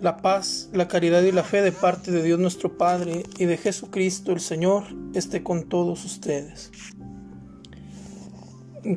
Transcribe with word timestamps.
La 0.00 0.18
paz, 0.18 0.68
la 0.72 0.86
caridad 0.86 1.22
y 1.22 1.32
la 1.32 1.42
fe 1.42 1.60
de 1.60 1.72
parte 1.72 2.12
de 2.12 2.22
Dios 2.22 2.38
nuestro 2.38 2.78
Padre 2.78 3.24
y 3.36 3.46
de 3.46 3.56
Jesucristo 3.56 4.30
el 4.30 4.38
Señor 4.38 4.84
esté 5.12 5.42
con 5.42 5.68
todos 5.68 6.04
ustedes. 6.04 6.70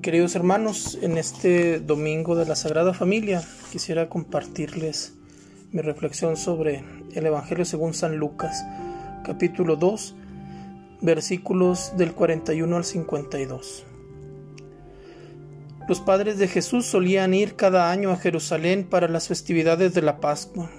Queridos 0.04 0.36
hermanos, 0.36 1.00
en 1.01 1.18
este 1.18 1.79
domingo 1.79 2.36
de 2.36 2.45
la 2.45 2.55
Sagrada 2.55 2.93
Familia 2.93 3.41
quisiera 3.71 4.09
compartirles 4.09 5.15
mi 5.71 5.82
reflexión 5.82 6.37
sobre 6.37 6.83
el 7.15 7.25
Evangelio 7.25 7.65
según 7.65 7.95
San 7.95 8.18
Lucas, 8.18 8.63
capítulo 9.25 9.77
2, 9.77 10.15
versículos 11.02 11.93
del 11.97 12.13
41 12.13 12.77
al 12.77 12.86
52. 12.86 13.86
Los 15.88 15.99
padres 15.99 16.38
de 16.38 16.47
Jesús 16.47 16.86
solían 16.86 17.33
ir 17.33 17.55
cada 17.55 17.89
año 17.89 18.11
a 18.11 18.18
Jerusalén 18.18 18.88
para 18.88 19.07
las 19.07 19.27
festividades 19.27 19.96
de 19.96 20.04
la 20.04 20.19
Pascua. 20.19 20.69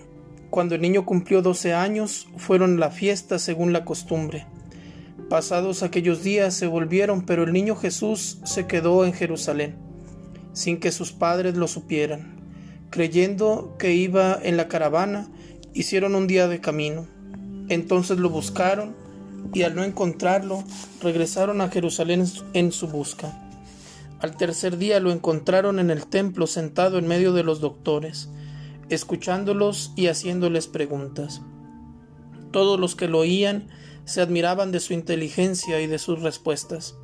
Cuando 0.53 0.75
el 0.75 0.83
niño 0.83 1.07
cumplió 1.07 1.41
doce 1.41 1.73
años, 1.73 2.29
fueron 2.37 2.79
la 2.79 2.91
fiesta 2.91 3.39
según 3.39 3.73
la 3.73 3.87
costumbre. 3.87 4.47
Pasados 5.31 5.83
aquellos 5.83 6.23
días 6.23 6.53
se 6.53 6.67
volvieron, 6.67 7.25
pero 7.25 7.45
el 7.45 7.55
niño 7.55 7.75
Jesús 7.75 8.39
se 8.45 8.67
quedó 8.67 9.07
en 9.07 9.15
Jerusalén, 9.15 9.77
sin 10.53 10.79
que 10.79 10.93
sus 10.93 11.11
padres 11.11 11.57
lo 11.57 11.69
supieran. 11.69 12.37
Creyendo 12.91 13.77
que 13.79 13.95
iba 13.95 14.39
en 14.43 14.59
la 14.59 14.69
caravana, 14.69 15.27
hicieron 15.73 16.15
un 16.15 16.27
día 16.27 16.49
de 16.49 16.61
camino. 16.61 17.07
Entonces 17.71 18.19
lo 18.19 18.29
buscaron 18.29 18.95
y 19.55 19.63
al 19.63 19.75
no 19.75 19.85
encontrarlo, 19.85 20.65
regresaron 21.01 21.63
a 21.63 21.71
Jerusalén 21.71 22.27
en 22.53 22.73
su 22.73 22.89
busca. 22.89 23.51
Al 24.21 24.37
tercer 24.37 24.77
día 24.77 25.01
lo 25.01 25.13
encontraron 25.13 25.79
en 25.79 25.91
el 25.91 26.07
templo 26.07 26.47
sentado 26.47 26.99
en 26.99 27.09
medio 27.09 27.33
de 27.33 27.43
los 27.43 27.63
doctores 27.63 28.29
escuchándolos 28.95 29.93
y 29.97 30.07
haciéndoles 30.07 30.67
preguntas. 30.67 31.43
Todos 32.51 32.79
los 32.79 32.95
que 32.95 33.09
lo 33.09 33.21
oían 33.21 33.69
se 34.05 34.21
admiraban 34.21 34.73
de 34.73 34.81
su 34.81 34.93
inteligencia 34.93 35.81
y 35.81 35.87
de 35.87 35.99
sus 35.99 36.23
respuestas. 36.23 36.97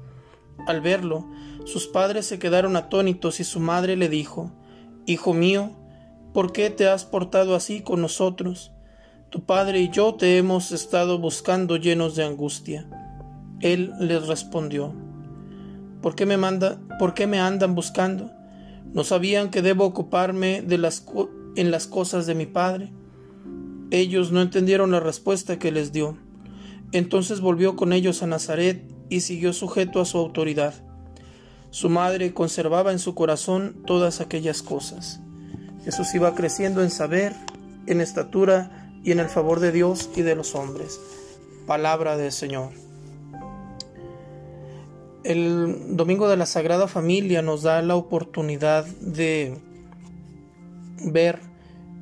Al 0.67 0.81
verlo, 0.81 1.27
sus 1.65 1.87
padres 1.87 2.27
se 2.27 2.39
quedaron 2.39 2.77
atónitos 2.77 3.41
y 3.41 3.45
su 3.45 3.61
madre 3.61 3.97
le 3.97 4.09
dijo, 4.09 4.53
Hijo 5.07 5.33
mío, 5.33 5.71
¿por 6.35 6.53
qué 6.53 6.71
te 6.71 6.89
has 6.89 7.05
portado 7.05 7.55
así 7.55 7.81
con 7.81 8.03
nosotros? 8.03 8.73
Tu 9.31 9.45
padre 9.45 9.81
y 9.81 9.91
yo 9.91 10.15
te 10.15 10.39
hemos 10.39 10.73
estado 10.73 11.19
buscando 11.19 11.77
llenos 11.77 12.17
de 12.17 12.25
angustia. 12.25 12.89
Él 13.61 13.93
les 14.01 14.27
respondió, 14.27 14.95
¿Por 16.03 16.15
qué 16.15 16.27
me 16.27 16.37
manda, 16.37 16.79
por 16.99 17.15
qué 17.15 17.27
me 17.27 17.41
andan 17.41 17.75
buscando? 17.75 18.31
¿No 18.93 19.05
sabían 19.05 19.51
que 19.51 19.63
debo 19.63 19.85
ocuparme 19.85 20.63
de 20.63 20.79
las 20.79 21.01
en 21.57 21.71
las 21.71 21.87
cosas 21.87 22.27
de 22.27 22.35
mi 22.35 22.47
Padre? 22.47 22.93
Ellos 23.91 24.33
no 24.33 24.43
entendieron 24.43 24.91
la 24.91 25.01
respuesta 25.01 25.59
que 25.59 25.73
les 25.73 25.93
dio. 25.93 26.17
Entonces 26.93 27.41
volvió 27.41 27.77
con 27.77 27.93
ellos 27.93 28.23
a 28.23 28.27
Nazaret 28.27 28.83
y 29.09 29.21
siguió 29.21 29.53
sujeto 29.53 30.01
a 30.01 30.05
su 30.05 30.19
autoridad. 30.19 30.75
Su 31.71 31.89
madre 31.89 32.33
conservaba 32.33 32.93
en 32.93 32.99
su 32.99 33.15
corazón 33.15 33.83
todas 33.87 34.21
aquellas 34.21 34.63
cosas. 34.63 35.21
Jesús 35.85 36.15
iba 36.15 36.35
creciendo 36.35 36.83
en 36.83 36.91
saber, 36.91 37.35
en 37.87 38.01
estatura 38.01 38.91
y 39.03 39.13
en 39.13 39.21
el 39.21 39.29
favor 39.29 39.61
de 39.61 39.73
Dios 39.73 40.11
y 40.17 40.23
de 40.23 40.35
los 40.35 40.55
hombres. 40.55 41.01
Palabra 41.67 42.17
del 42.17 42.33
Señor. 42.33 42.71
El 45.25 45.97
domingo 45.97 46.29
de 46.29 46.37
la 46.37 46.47
Sagrada 46.47 46.89
Familia 46.89 47.43
nos 47.43 47.63
da 47.63 47.83
la 47.83 47.97
oportunidad 47.97 48.87
de 48.87 49.59
ver 51.05 51.41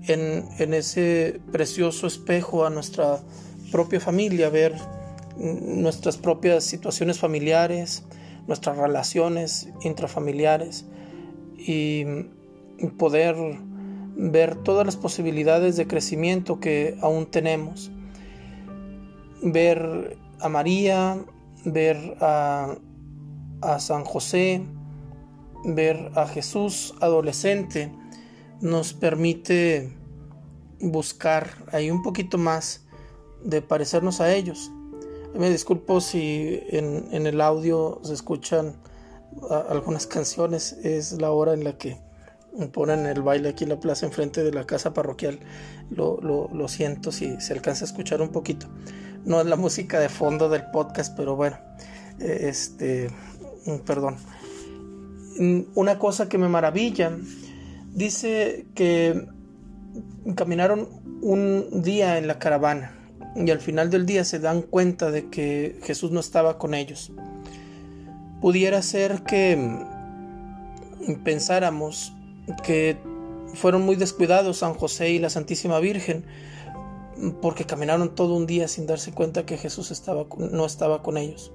en, 0.08 0.74
ese 0.74 1.40
precioso 1.52 2.06
espejo 2.06 2.64
a 2.64 2.70
nuestra 2.70 3.20
propia 3.72 4.00
familia, 4.00 4.48
ver 4.48 4.74
nuestras 5.36 6.16
propias 6.16 6.64
situaciones 6.64 7.18
familiares, 7.18 8.04
nuestras 8.46 8.78
relaciones 8.78 9.68
intrafamiliares 9.82 10.86
y 11.58 12.04
poder 12.96 13.36
ver 14.16 14.56
todas 14.56 14.86
las 14.86 14.96
posibilidades 14.96 15.76
de 15.76 15.86
crecimiento 15.86 16.60
que 16.60 16.96
aún 17.02 17.26
tenemos. 17.26 17.90
Ver 19.42 20.16
a 20.40 20.48
María, 20.48 21.18
ver 21.64 22.16
a, 22.20 22.76
a 23.60 23.80
San 23.80 24.04
José, 24.04 24.62
ver 25.64 26.12
a 26.14 26.26
Jesús 26.26 26.94
adolescente, 27.00 27.90
nos 28.60 28.92
permite 28.94 29.92
buscar 30.80 31.48
ahí 31.72 31.90
un 31.90 32.02
poquito 32.02 32.38
más 32.38 32.84
de 33.42 33.62
parecernos 33.62 34.20
a 34.20 34.34
ellos. 34.34 34.70
Me 35.34 35.50
disculpo 35.50 36.00
si 36.00 36.60
en, 36.68 37.26
el 37.26 37.40
audio 37.40 38.00
se 38.02 38.14
escuchan 38.14 38.76
algunas 39.68 40.06
canciones, 40.06 40.72
es 40.82 41.12
la 41.12 41.30
hora 41.30 41.52
en 41.52 41.64
la 41.64 41.76
que 41.76 41.98
ponen 42.72 43.04
el 43.04 43.20
baile 43.20 43.50
aquí 43.50 43.64
en 43.64 43.70
la 43.70 43.80
plaza 43.80 44.06
enfrente 44.06 44.42
de 44.42 44.52
la 44.52 44.66
casa 44.66 44.94
parroquial. 44.94 45.40
Lo, 45.90 46.18
lo, 46.22 46.68
siento 46.68 47.12
si 47.12 47.38
se 47.40 47.52
alcanza 47.52 47.84
a 47.84 47.88
escuchar 47.88 48.22
un 48.22 48.30
poquito. 48.30 48.66
No 49.24 49.40
es 49.40 49.46
la 49.46 49.56
música 49.56 50.00
de 50.00 50.08
fondo 50.08 50.48
del 50.48 50.70
podcast, 50.70 51.14
pero 51.16 51.36
bueno, 51.36 51.58
eh, 52.18 52.46
este, 52.48 53.10
perdón. 53.84 54.16
Una 55.74 55.98
cosa 55.98 56.30
que 56.30 56.38
me 56.38 56.48
maravilla 56.48 57.12
dice 57.96 58.66
que 58.74 59.26
caminaron 60.36 60.88
un 61.22 61.82
día 61.82 62.18
en 62.18 62.28
la 62.28 62.38
caravana 62.38 62.92
y 63.34 63.50
al 63.50 63.60
final 63.60 63.90
del 63.90 64.04
día 64.04 64.24
se 64.24 64.38
dan 64.38 64.62
cuenta 64.62 65.10
de 65.10 65.28
que 65.30 65.80
Jesús 65.82 66.10
no 66.10 66.20
estaba 66.20 66.58
con 66.58 66.74
ellos. 66.74 67.12
Pudiera 68.42 68.82
ser 68.82 69.22
que 69.22 69.82
pensáramos 71.24 72.12
que 72.62 72.98
fueron 73.54 73.82
muy 73.82 73.96
descuidados 73.96 74.58
San 74.58 74.74
José 74.74 75.10
y 75.10 75.18
la 75.18 75.30
Santísima 75.30 75.80
Virgen 75.80 76.26
porque 77.40 77.64
caminaron 77.64 78.14
todo 78.14 78.34
un 78.34 78.46
día 78.46 78.68
sin 78.68 78.86
darse 78.86 79.12
cuenta 79.12 79.46
que 79.46 79.56
Jesús 79.56 79.90
estaba, 79.90 80.26
no 80.36 80.66
estaba 80.66 81.02
con 81.02 81.16
ellos. 81.16 81.50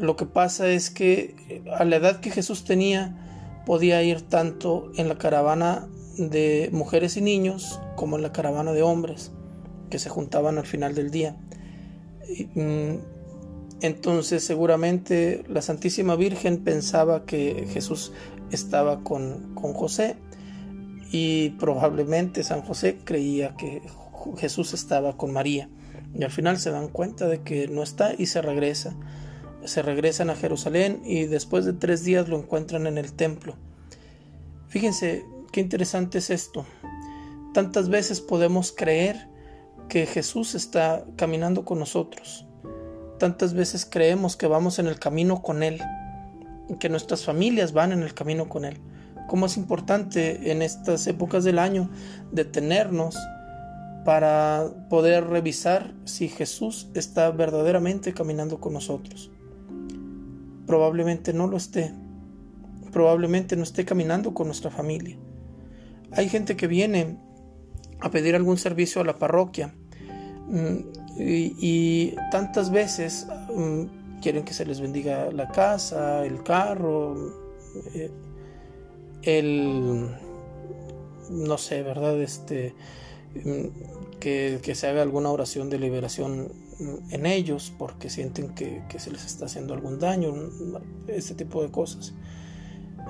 Lo 0.00 0.16
que 0.16 0.24
pasa 0.24 0.70
es 0.70 0.88
que 0.88 1.62
a 1.76 1.84
la 1.84 1.96
edad 1.96 2.20
que 2.20 2.30
Jesús 2.30 2.64
tenía, 2.64 3.31
podía 3.64 4.02
ir 4.02 4.22
tanto 4.22 4.90
en 4.96 5.08
la 5.08 5.18
caravana 5.18 5.88
de 6.16 6.68
mujeres 6.72 7.16
y 7.16 7.20
niños 7.20 7.80
como 7.96 8.16
en 8.16 8.22
la 8.22 8.32
caravana 8.32 8.72
de 8.72 8.82
hombres 8.82 9.32
que 9.90 9.98
se 9.98 10.08
juntaban 10.08 10.58
al 10.58 10.66
final 10.66 10.94
del 10.94 11.10
día. 11.10 11.36
Mm, 12.54 12.96
entonces 13.80 14.44
seguramente 14.44 15.44
la 15.48 15.62
Santísima 15.62 16.16
Virgen 16.16 16.64
pensaba 16.64 17.24
que 17.24 17.66
Jesús 17.72 18.12
estaba 18.50 19.02
con, 19.02 19.54
con 19.54 19.72
José 19.72 20.16
y 21.10 21.50
probablemente 21.50 22.42
San 22.42 22.62
José 22.62 22.98
creía 23.04 23.56
que 23.56 23.82
Jesús 24.38 24.72
estaba 24.72 25.16
con 25.16 25.32
María. 25.32 25.68
Y 26.14 26.24
al 26.24 26.30
final 26.30 26.58
se 26.58 26.70
dan 26.70 26.88
cuenta 26.88 27.26
de 27.26 27.42
que 27.42 27.68
no 27.68 27.82
está 27.82 28.12
y 28.16 28.26
se 28.26 28.42
regresa 28.42 28.94
se 29.64 29.82
regresan 29.82 30.30
a 30.30 30.36
Jerusalén 30.36 31.02
y 31.04 31.24
después 31.24 31.64
de 31.64 31.72
tres 31.72 32.04
días 32.04 32.28
lo 32.28 32.38
encuentran 32.38 32.86
en 32.86 32.98
el 32.98 33.12
templo. 33.12 33.54
Fíjense 34.68 35.24
qué 35.52 35.60
interesante 35.60 36.18
es 36.18 36.30
esto. 36.30 36.66
Tantas 37.54 37.88
veces 37.88 38.20
podemos 38.20 38.72
creer 38.72 39.28
que 39.88 40.06
Jesús 40.06 40.54
está 40.54 41.04
caminando 41.16 41.64
con 41.64 41.78
nosotros. 41.78 42.46
Tantas 43.18 43.54
veces 43.54 43.86
creemos 43.88 44.36
que 44.36 44.46
vamos 44.46 44.78
en 44.78 44.86
el 44.86 44.98
camino 44.98 45.42
con 45.42 45.62
Él, 45.62 45.80
que 46.80 46.88
nuestras 46.88 47.24
familias 47.24 47.72
van 47.72 47.92
en 47.92 48.02
el 48.02 48.14
camino 48.14 48.48
con 48.48 48.64
Él. 48.64 48.78
Cómo 49.28 49.46
es 49.46 49.56
importante 49.56 50.50
en 50.50 50.62
estas 50.62 51.06
épocas 51.06 51.44
del 51.44 51.58
año 51.58 51.90
detenernos 52.32 53.16
para 54.04 54.68
poder 54.88 55.28
revisar 55.28 55.94
si 56.04 56.28
Jesús 56.28 56.88
está 56.94 57.30
verdaderamente 57.30 58.14
caminando 58.14 58.58
con 58.58 58.72
nosotros 58.72 59.30
probablemente 60.72 61.34
no 61.34 61.48
lo 61.48 61.58
esté. 61.58 61.92
Probablemente 62.92 63.56
no 63.56 63.62
esté 63.62 63.84
caminando 63.84 64.32
con 64.32 64.46
nuestra 64.46 64.70
familia. 64.70 65.18
Hay 66.12 66.30
gente 66.30 66.56
que 66.56 66.66
viene 66.66 67.18
a 68.00 68.10
pedir 68.10 68.34
algún 68.34 68.56
servicio 68.56 69.02
a 69.02 69.04
la 69.04 69.18
parroquia 69.18 69.74
mm, 70.48 70.76
y, 71.18 72.14
tantas 72.30 72.70
veces 72.70 73.26
mm, 73.54 74.20
quieren 74.22 74.44
que 74.44 74.54
se 74.54 74.64
les 74.64 74.80
bendiga 74.80 75.30
la 75.30 75.48
casa, 75.48 76.24
el 76.24 76.42
carro, 76.42 77.16
eh, 77.94 78.10
el 79.24 80.08
no 81.28 81.58
sé, 81.58 81.82
¿verdad? 81.82 82.18
Este 82.22 82.74
mm, 83.44 84.18
que, 84.20 84.58
que 84.62 84.74
se 84.74 84.86
haga 84.86 85.02
alguna 85.02 85.28
oración 85.28 85.68
de 85.68 85.78
liberación 85.78 86.61
en 87.10 87.26
ellos 87.26 87.72
porque 87.78 88.10
sienten 88.10 88.54
que, 88.54 88.82
se 88.98 89.10
les 89.10 89.24
está 89.24 89.46
haciendo 89.46 89.74
algún 89.74 89.98
daño, 89.98 90.32
este 91.08 91.34
tipo 91.34 91.62
de 91.62 91.70
cosas. 91.70 92.14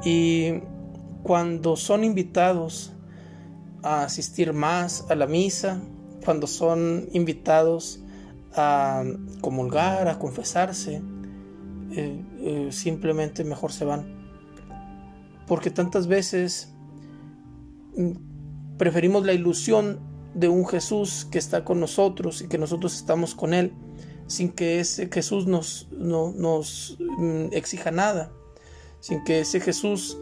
Y 0.05 0.61
cuando 1.23 1.77
son 1.77 2.05
invitados 2.05 2.93
a 3.83 4.05
asistir 4.05 4.53
más 4.53 5.07
a 5.11 5.15
la 5.15 5.27
misa, 5.27 5.81
cuando 6.25 6.47
son 6.47 7.09
invitados 7.13 8.03
a 8.55 9.05
comulgar, 9.41 10.09
a 10.09 10.19
confesarse, 10.19 11.03
eh, 11.93 12.25
eh, 12.41 12.69
simplemente 12.71 13.45
mejor 13.45 13.73
se 13.73 13.85
van. 13.85 14.23
Porque 15.47 15.71
tantas 15.71 16.07
veces 16.07 16.73
mm, 17.97 18.77
preferimos 18.79 19.25
la 19.25 19.33
ilusión 19.33 20.12
de 20.35 20.49
un 20.49 20.67
Jesús 20.67 21.27
que 21.31 21.39
está 21.39 21.65
con 21.65 21.81
nosotros 21.81 22.43
y 22.43 22.49
que 22.49 22.59
nosotros 22.59 22.97
estamos 22.97 23.35
con 23.35 23.55
Él, 23.55 23.73
sin 24.27 24.51
que 24.51 24.81
ese 24.81 25.09
Jesús 25.13 25.47
nos, 25.47 25.89
nos 25.91 26.97
mm, 26.99 27.47
exija 27.53 27.91
nada, 27.91 28.33
sin 29.01 29.23
que 29.25 29.41
ese 29.41 29.61
Jesús 29.61 30.19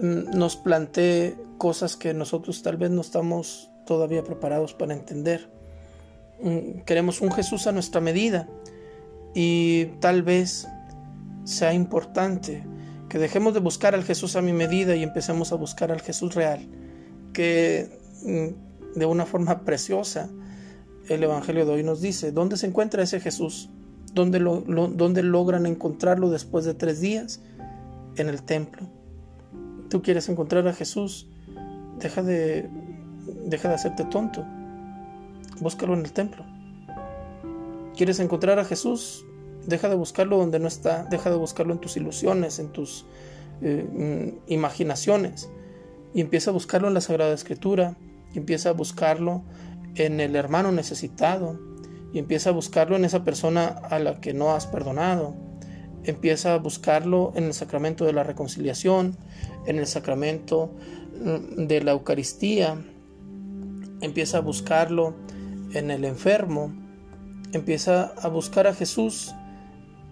mm, 0.00 0.36
nos 0.36 0.56
plantee 0.56 1.36
cosas 1.58 1.96
que 1.96 2.14
nosotros 2.14 2.62
tal 2.62 2.76
vez 2.76 2.90
no 2.90 3.00
estamos 3.00 3.70
todavía 3.86 4.24
preparados 4.24 4.74
para 4.74 4.94
entender. 4.94 5.52
Queremos 6.84 7.20
un 7.20 7.30
Jesús 7.30 7.66
a 7.66 7.72
nuestra 7.72 8.00
medida 8.00 8.48
y 9.34 9.86
tal 10.00 10.22
vez 10.22 10.66
sea 11.44 11.72
importante 11.72 12.66
que 13.08 13.18
dejemos 13.18 13.54
de 13.54 13.60
buscar 13.60 13.94
al 13.94 14.02
Jesús 14.02 14.34
a 14.34 14.42
mi 14.42 14.52
medida 14.52 14.96
y 14.96 15.02
empecemos 15.02 15.52
a 15.52 15.56
buscar 15.56 15.92
al 15.92 16.00
Jesús 16.00 16.34
real, 16.34 16.66
que 17.32 17.98
mm, 18.24 18.73
de 18.94 19.06
una 19.06 19.26
forma 19.26 19.60
preciosa 19.64 20.30
el 21.08 21.22
Evangelio 21.22 21.66
de 21.66 21.72
hoy 21.72 21.82
nos 21.82 22.00
dice, 22.00 22.32
¿dónde 22.32 22.56
se 22.56 22.66
encuentra 22.66 23.02
ese 23.02 23.20
Jesús? 23.20 23.68
¿Dónde, 24.14 24.38
¿Dónde 24.38 25.22
logran 25.22 25.66
encontrarlo 25.66 26.30
después 26.30 26.64
de 26.64 26.74
tres 26.74 27.00
días? 27.00 27.40
En 28.16 28.28
el 28.28 28.42
templo. 28.42 28.88
Tú 29.90 30.02
quieres 30.02 30.28
encontrar 30.28 30.66
a 30.66 30.72
Jesús, 30.72 31.28
deja 31.98 32.22
de, 32.22 32.70
deja 33.44 33.68
de 33.68 33.74
hacerte 33.74 34.04
tonto, 34.04 34.44
búscalo 35.60 35.94
en 35.94 36.00
el 36.00 36.12
templo. 36.12 36.44
¿Quieres 37.96 38.18
encontrar 38.18 38.58
a 38.58 38.64
Jesús? 38.64 39.24
Deja 39.66 39.88
de 39.88 39.94
buscarlo 39.94 40.36
donde 40.36 40.58
no 40.58 40.68
está, 40.68 41.04
deja 41.04 41.30
de 41.30 41.36
buscarlo 41.36 41.72
en 41.72 41.80
tus 41.80 41.96
ilusiones, 41.96 42.58
en 42.58 42.68
tus 42.68 43.04
eh, 43.62 44.32
mm, 44.46 44.52
imaginaciones, 44.52 45.50
y 46.12 46.20
empieza 46.20 46.50
a 46.50 46.52
buscarlo 46.52 46.88
en 46.88 46.94
la 46.94 47.00
Sagrada 47.00 47.34
Escritura, 47.34 47.96
empieza 48.38 48.70
a 48.70 48.72
buscarlo 48.72 49.44
en 49.94 50.20
el 50.20 50.36
hermano 50.36 50.72
necesitado, 50.72 51.58
y 52.12 52.20
empieza 52.20 52.50
a 52.50 52.52
buscarlo 52.52 52.94
en 52.94 53.04
esa 53.04 53.24
persona 53.24 53.66
a 53.66 53.98
la 53.98 54.20
que 54.20 54.34
no 54.34 54.52
has 54.52 54.68
perdonado, 54.68 55.34
empieza 56.04 56.54
a 56.54 56.58
buscarlo 56.58 57.32
en 57.34 57.44
el 57.44 57.54
sacramento 57.54 58.04
de 58.04 58.12
la 58.12 58.22
reconciliación, 58.22 59.16
en 59.66 59.78
el 59.78 59.86
sacramento 59.86 60.72
mm, 61.20 61.66
de 61.66 61.82
la 61.82 61.90
Eucaristía, 61.90 62.80
empieza 64.00 64.38
a 64.38 64.40
buscarlo 64.42 65.14
en 65.72 65.90
el 65.90 66.04
enfermo, 66.04 66.72
empieza 67.52 68.14
a 68.22 68.28
buscar 68.28 68.68
a 68.68 68.74
Jesús 68.74 69.34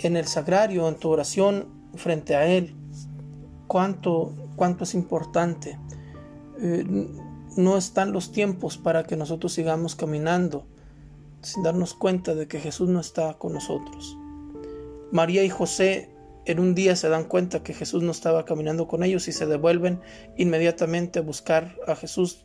en 0.00 0.16
el 0.16 0.26
sagrario, 0.26 0.88
en 0.88 0.96
tu 0.96 1.08
oración 1.08 1.69
frente 1.94 2.34
a 2.34 2.46
Él. 2.46 2.74
Cuánto, 3.69 4.34
cuánto 4.56 4.84
es 4.84 4.94
importante. 4.94 5.78
Eh, 6.60 6.84
no 7.56 7.76
están 7.76 8.12
los 8.12 8.32
tiempos 8.32 8.78
para 8.78 9.04
que 9.04 9.16
nosotros 9.16 9.52
sigamos 9.52 9.94
caminando 9.94 10.66
sin 11.43 11.62
darnos 11.62 11.94
cuenta 11.94 12.34
de 12.34 12.46
que 12.46 12.60
Jesús 12.60 12.88
no 12.88 13.00
está 13.00 13.34
con 13.34 13.52
nosotros. 13.52 14.16
María 15.10 15.44
y 15.44 15.50
José 15.50 16.08
en 16.44 16.58
un 16.58 16.75
día 16.75 16.96
se 16.96 17.08
dan 17.08 17.25
cuenta 17.25 17.62
que 17.62 17.75
Jesús 17.75 18.02
no 18.02 18.10
estaba 18.10 18.44
caminando 18.44 18.88
con 18.88 19.02
ellos 19.04 19.28
y 19.28 19.32
se 19.32 19.46
devuelven 19.46 20.00
inmediatamente 20.37 21.19
a 21.19 21.22
buscar 21.22 21.76
a 21.87 21.94
Jesús 21.94 22.44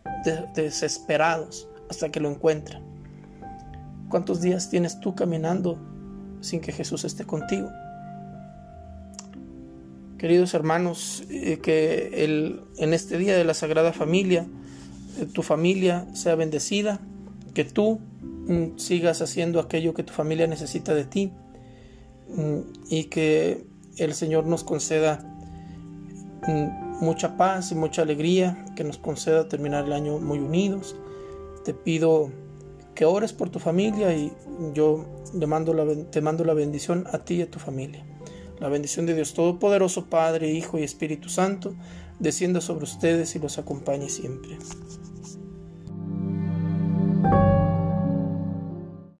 desesperados 0.53 1.67
hasta 1.89 2.09
que 2.09 2.19
lo 2.19 2.29
encuentran. 2.29 2.83
¿Cuántos 4.09 4.41
días 4.41 4.69
tienes 4.69 4.99
tú 4.99 5.15
caminando 5.15 5.79
sin 6.41 6.61
que 6.61 6.71
Jesús 6.71 7.05
esté 7.05 7.25
contigo? 7.25 7.69
Queridos 10.17 10.53
hermanos, 10.53 11.23
eh, 11.29 11.59
que 11.59 12.23
el, 12.23 12.61
en 12.77 12.93
este 12.93 13.17
día 13.17 13.37
de 13.37 13.43
la 13.43 13.53
Sagrada 13.53 13.93
Familia, 13.93 14.47
tu 15.25 15.43
familia 15.43 16.07
sea 16.13 16.35
bendecida, 16.35 16.99
que 17.53 17.65
tú 17.65 17.99
mm, 18.47 18.77
sigas 18.77 19.21
haciendo 19.21 19.59
aquello 19.59 19.93
que 19.93 20.03
tu 20.03 20.13
familia 20.13 20.47
necesita 20.47 20.93
de 20.93 21.05
ti 21.05 21.31
mm, 22.29 22.59
y 22.89 23.05
que 23.05 23.65
el 23.97 24.13
Señor 24.13 24.45
nos 24.45 24.63
conceda 24.63 25.23
mm, 26.47 27.03
mucha 27.03 27.37
paz 27.37 27.71
y 27.71 27.75
mucha 27.75 28.03
alegría, 28.03 28.65
que 28.75 28.83
nos 28.83 28.97
conceda 28.97 29.47
terminar 29.47 29.85
el 29.85 29.93
año 29.93 30.19
muy 30.19 30.39
unidos. 30.39 30.95
Te 31.65 31.73
pido 31.73 32.31
que 32.95 33.05
ores 33.05 33.33
por 33.33 33.49
tu 33.49 33.59
familia 33.59 34.15
y 34.15 34.31
yo 34.73 35.05
te 35.37 35.45
mando 35.47 35.73
la, 35.73 35.85
te 36.09 36.21
mando 36.21 36.43
la 36.43 36.53
bendición 36.53 37.05
a 37.11 37.19
ti 37.19 37.35
y 37.35 37.41
a 37.43 37.51
tu 37.51 37.59
familia. 37.59 38.03
La 38.59 38.69
bendición 38.69 39.05
de 39.05 39.13
Dios 39.13 39.33
Todopoderoso, 39.33 40.05
Padre, 40.05 40.49
Hijo 40.51 40.79
y 40.79 40.83
Espíritu 40.83 41.29
Santo, 41.29 41.75
descienda 42.19 42.59
sobre 42.61 42.85
ustedes 42.85 43.35
y 43.35 43.39
los 43.39 43.59
acompañe 43.59 44.09
siempre. 44.09 44.57